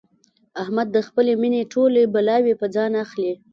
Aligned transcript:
احمد 0.61 0.87
د 0.95 0.97
خپلې 1.07 1.33
مینې 1.41 1.61
ټولې 1.73 2.01
بلاوې 2.13 2.53
په 2.61 2.65
ځان 2.75 2.91
اخلي. 3.03 3.33